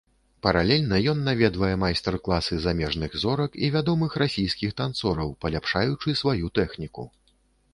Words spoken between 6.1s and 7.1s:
сваю тэхніку.